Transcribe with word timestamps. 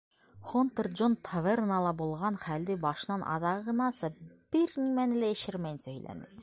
Һонтор 0.51 0.87
Джон 0.99 1.17
тавернала 1.29 1.91
булған 2.01 2.39
хәлде 2.47 2.79
башынан 2.89 3.29
аҙағынаса, 3.35 4.13
бер 4.57 4.77
нимәне 4.85 5.25
лә 5.25 5.33
йәшермәйенсә 5.37 5.95
һөйләне. 5.97 6.31